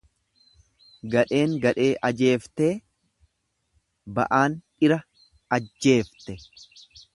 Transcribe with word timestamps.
Gadheen 1.15 1.53
gadhee 1.65 1.89
ajeeftee 2.09 2.71
ba'aan 4.17 4.57
dhira 4.59 5.01
ajjeefte. 5.59 6.41